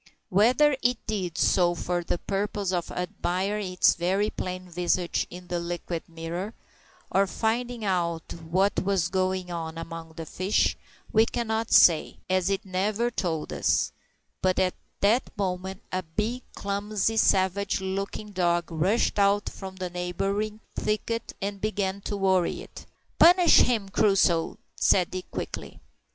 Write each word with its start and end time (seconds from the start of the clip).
Whether 0.29 0.75
it 0.81 0.97
did 1.05 1.37
so 1.37 1.75
for 1.75 2.03
the 2.03 2.17
purpose 2.17 2.71
of 2.73 2.89
admiring 2.89 3.73
its 3.73 3.93
very 3.93 4.31
plain 4.31 4.67
visage 4.67 5.27
in 5.29 5.45
the 5.47 5.59
liquid 5.59 6.09
mirror, 6.09 6.55
or 7.11 7.27
finding 7.27 7.85
out 7.85 8.33
what 8.49 8.79
was 8.83 9.09
going 9.09 9.51
on 9.51 9.77
among 9.77 10.13
the 10.13 10.25
fish, 10.25 10.75
we 11.13 11.27
cannot 11.27 11.71
say, 11.71 12.17
as 12.31 12.49
it 12.49 12.65
never 12.65 13.11
told 13.11 13.53
us; 13.53 13.91
but 14.41 14.57
at 14.57 14.73
that 15.01 15.29
moment 15.37 15.83
a 15.91 16.01
big, 16.01 16.41
clumsy, 16.55 17.15
savage 17.17 17.79
looking 17.79 18.31
dog 18.31 18.71
rushed 18.71 19.19
out 19.19 19.47
from 19.49 19.75
the 19.75 19.91
neighbouring 19.91 20.61
thicket 20.75 21.33
and 21.43 21.61
began 21.61 22.01
to 22.01 22.17
worry 22.17 22.63
it. 22.63 22.87
"Punish 23.19 23.59
him, 23.59 23.87
Crusoe," 23.87 24.57
said 24.75 25.11
Dick 25.11 25.29
quickly. 25.29 25.79